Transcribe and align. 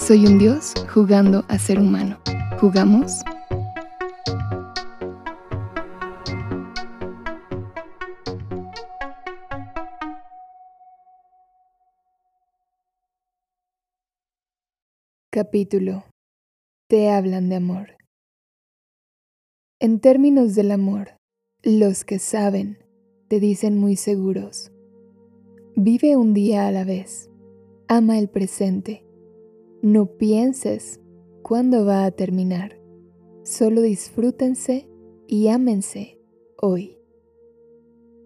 soy 0.00 0.26
un 0.26 0.38
dios 0.38 0.72
jugando 0.92 1.44
a 1.48 1.58
ser 1.58 1.78
humano. 1.78 2.18
¿Jugamos? 2.58 3.22
Capítulo. 15.30 16.04
Te 16.88 17.10
hablan 17.10 17.50
de 17.50 17.56
amor. 17.56 17.96
En 19.78 20.00
términos 20.00 20.54
del 20.54 20.72
amor, 20.72 21.16
los 21.62 22.04
que 22.04 22.18
saben 22.18 22.78
te 23.28 23.38
dicen 23.38 23.78
muy 23.78 23.96
seguros. 23.96 24.72
Vive 25.76 26.16
un 26.16 26.34
día 26.34 26.66
a 26.66 26.72
la 26.72 26.84
vez. 26.84 27.30
Ama 27.86 28.18
el 28.18 28.28
presente 28.28 29.04
no 29.82 30.16
pienses 30.16 31.00
cuándo 31.42 31.84
va 31.84 32.04
a 32.04 32.10
terminar. 32.10 32.78
Solo 33.42 33.80
disfrútense 33.80 34.88
y 35.26 35.48
ámense 35.48 36.18
hoy. 36.58 36.98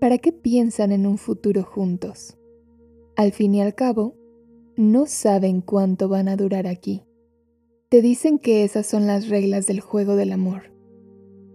¿Para 0.00 0.18
qué 0.18 0.32
piensan 0.32 0.90
en 0.90 1.06
un 1.06 1.16
futuro 1.16 1.62
juntos? 1.62 2.36
Al 3.16 3.32
fin 3.32 3.54
y 3.54 3.62
al 3.62 3.74
cabo, 3.74 4.16
no 4.76 5.06
saben 5.06 5.60
cuánto 5.60 6.08
van 6.08 6.28
a 6.28 6.36
durar 6.36 6.66
aquí. 6.66 7.04
Te 7.88 8.02
dicen 8.02 8.38
que 8.40 8.64
esas 8.64 8.86
son 8.86 9.06
las 9.06 9.28
reglas 9.28 9.66
del 9.66 9.80
juego 9.80 10.16
del 10.16 10.32
amor, 10.32 10.72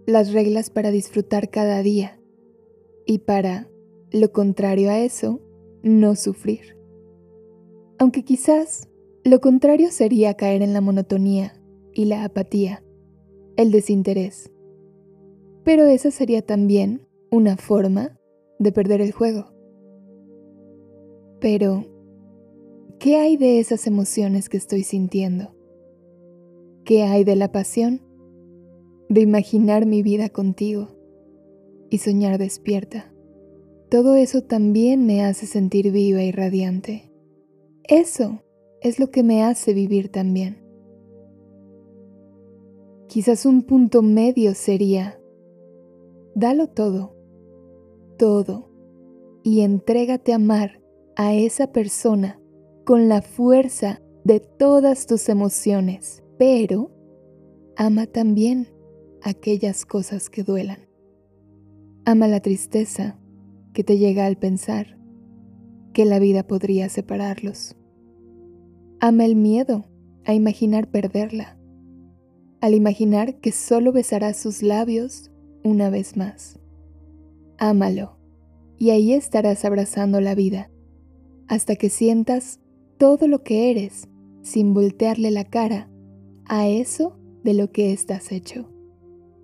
las 0.06 0.32
reglas 0.32 0.70
para 0.70 0.90
disfrutar 0.90 1.50
cada 1.50 1.82
día 1.82 2.18
y 3.04 3.18
para, 3.18 3.68
lo 4.10 4.32
contrario 4.32 4.90
a 4.90 4.98
eso, 4.98 5.40
no 5.82 6.16
sufrir. 6.16 6.78
Aunque 7.98 8.24
quizás 8.24 8.89
lo 9.24 9.40
contrario 9.40 9.90
sería 9.90 10.34
caer 10.34 10.62
en 10.62 10.72
la 10.72 10.80
monotonía 10.80 11.52
y 11.92 12.06
la 12.06 12.24
apatía, 12.24 12.82
el 13.56 13.70
desinterés. 13.70 14.50
Pero 15.62 15.84
esa 15.84 16.10
sería 16.10 16.40
también 16.40 17.06
una 17.30 17.58
forma 17.58 18.18
de 18.58 18.72
perder 18.72 19.02
el 19.02 19.12
juego. 19.12 19.52
Pero, 21.38 21.84
¿qué 22.98 23.16
hay 23.16 23.36
de 23.36 23.58
esas 23.58 23.86
emociones 23.86 24.48
que 24.48 24.56
estoy 24.56 24.84
sintiendo? 24.84 25.54
¿Qué 26.84 27.02
hay 27.02 27.24
de 27.24 27.36
la 27.36 27.52
pasión? 27.52 28.00
De 29.10 29.20
imaginar 29.20 29.84
mi 29.84 30.02
vida 30.02 30.30
contigo 30.30 30.88
y 31.90 31.98
soñar 31.98 32.38
despierta. 32.38 33.12
Todo 33.90 34.14
eso 34.14 34.42
también 34.42 35.04
me 35.04 35.24
hace 35.24 35.46
sentir 35.46 35.90
viva 35.92 36.22
y 36.22 36.30
radiante. 36.30 37.12
Eso 37.84 38.40
es 38.80 38.98
lo 38.98 39.10
que 39.10 39.22
me 39.22 39.42
hace 39.42 39.74
vivir 39.74 40.10
también. 40.10 40.58
Quizás 43.08 43.44
un 43.44 43.62
punto 43.62 44.02
medio 44.02 44.54
sería, 44.54 45.20
dalo 46.34 46.68
todo, 46.68 47.16
todo, 48.16 48.70
y 49.42 49.62
entrégate 49.62 50.32
a 50.32 50.36
amar 50.36 50.80
a 51.16 51.34
esa 51.34 51.72
persona 51.72 52.40
con 52.84 53.08
la 53.08 53.22
fuerza 53.22 54.00
de 54.24 54.40
todas 54.40 55.06
tus 55.06 55.28
emociones, 55.28 56.22
pero 56.38 56.90
ama 57.76 58.06
también 58.06 58.68
aquellas 59.22 59.84
cosas 59.84 60.30
que 60.30 60.42
duelan. 60.42 60.88
Ama 62.04 62.28
la 62.28 62.40
tristeza 62.40 63.18
que 63.72 63.84
te 63.84 63.98
llega 63.98 64.26
al 64.26 64.36
pensar 64.36 64.98
que 65.92 66.04
la 66.04 66.18
vida 66.18 66.46
podría 66.46 66.88
separarlos. 66.88 67.76
Ama 69.02 69.24
el 69.24 69.34
miedo 69.34 69.86
a 70.26 70.34
imaginar 70.34 70.90
perderla, 70.90 71.56
al 72.60 72.74
imaginar 72.74 73.40
que 73.40 73.50
solo 73.50 73.92
besarás 73.92 74.36
sus 74.36 74.62
labios 74.62 75.30
una 75.64 75.88
vez 75.88 76.18
más. 76.18 76.58
Ámalo, 77.56 78.18
y 78.76 78.90
ahí 78.90 79.14
estarás 79.14 79.64
abrazando 79.64 80.20
la 80.20 80.34
vida, 80.34 80.70
hasta 81.48 81.76
que 81.76 81.88
sientas 81.88 82.60
todo 82.98 83.26
lo 83.26 83.42
que 83.42 83.70
eres 83.70 84.06
sin 84.42 84.74
voltearle 84.74 85.30
la 85.30 85.44
cara 85.44 85.90
a 86.44 86.68
eso 86.68 87.18
de 87.42 87.54
lo 87.54 87.72
que 87.72 87.94
estás 87.94 88.32
hecho. 88.32 88.68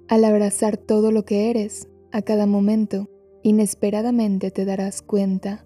Al 0.06 0.26
abrazar 0.26 0.76
todo 0.76 1.12
lo 1.12 1.24
que 1.24 1.48
eres, 1.48 1.88
a 2.12 2.20
cada 2.20 2.44
momento, 2.44 3.08
inesperadamente 3.42 4.50
te 4.50 4.66
darás 4.66 5.00
cuenta 5.00 5.64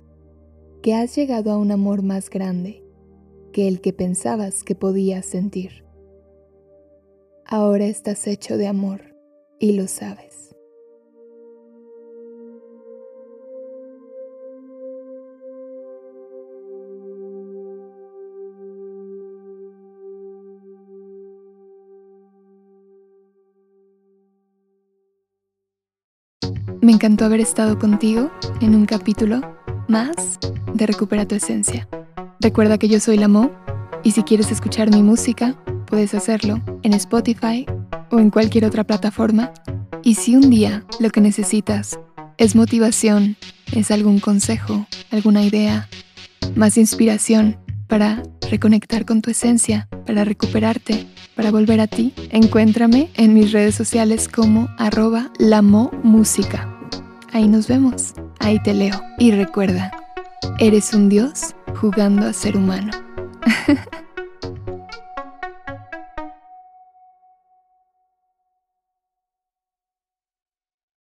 que 0.81 0.95
has 0.95 1.17
llegado 1.17 1.51
a 1.51 1.59
un 1.59 1.73
amor 1.73 2.03
más 2.03 2.31
grande 2.31 2.85
que 3.53 3.69
el 3.69 3.81
que 3.81 3.93
pensabas 3.93 4.65
que 4.65 4.75
podías 4.75 5.27
sentir. 5.27 5.85
Ahora 7.45 7.87
estás 7.87 8.27
hecho 8.27 8.57
de 8.57 8.69
amor 8.69 9.17
y 9.59 9.73
lo 9.73 9.89
sabes. 9.89 10.55
Me 26.83 26.93
encantó 26.93 27.27
haber 27.27 27.41
estado 27.41 27.79
contigo 27.79 28.31
en 28.63 28.75
un 28.75 28.87
capítulo 28.87 29.43
más 29.87 30.39
de 30.73 30.87
Recupera 30.87 31.27
tu 31.27 31.35
Esencia. 31.35 31.87
Recuerda 32.41 32.79
que 32.79 32.89
yo 32.89 33.01
soy 33.01 33.19
la 33.19 33.29
Mo 33.29 33.51
y 34.03 34.13
si 34.13 34.23
quieres 34.23 34.51
escuchar 34.51 34.91
mi 34.91 35.03
música, 35.03 35.55
puedes 35.87 36.15
hacerlo 36.15 36.63
en 36.83 36.95
Spotify 36.95 37.67
o 38.11 38.19
en 38.19 38.31
cualquier 38.31 38.65
otra 38.65 38.83
plataforma. 38.83 39.53
Y 40.03 40.15
si 40.15 40.37
un 40.37 40.49
día 40.49 40.83
lo 41.01 41.11
que 41.11 41.21
necesitas 41.21 42.01
es 42.39 42.57
motivación, 42.57 43.37
es 43.73 43.91
algún 43.91 44.21
consejo, 44.21 44.87
alguna 45.11 45.43
idea, 45.43 45.87
más 46.55 46.79
inspiración 46.79 47.59
para 47.89 48.23
reconectar 48.51 49.05
con 49.05 49.21
tu 49.21 49.31
esencia, 49.31 49.87
para 50.07 50.25
recuperarte, 50.25 51.07
para 51.37 51.51
volver 51.51 51.81
a 51.81 51.89
ti, 51.89 52.15
encuéntrame 52.31 53.11
en 53.17 53.35
mis 53.35 53.53
redes 53.53 53.75
sociales 53.75 54.29
como 54.29 54.71
arroba 54.79 55.31
música. 56.03 56.75
Ahí 57.33 57.49
nos 57.49 57.69
vemos, 57.69 58.15
ahí 58.39 58.59
te 58.63 58.73
leo. 58.73 58.99
Y 59.19 59.33
recuerda, 59.33 59.93
eres 60.59 60.95
un 60.95 61.11
dios 61.11 61.55
jugando 61.81 62.27
a 62.27 62.33
ser 62.33 62.57
humano. 62.57 62.91